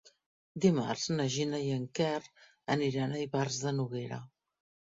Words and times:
Dimarts 0.63 1.03
na 1.17 1.27
Gina 1.33 1.59
i 1.67 1.67
en 1.75 1.85
Quer 2.01 2.17
aniran 2.79 3.15
a 3.15 3.23
Ivars 3.29 3.63
de 3.69 3.77
Noguera. 3.79 4.23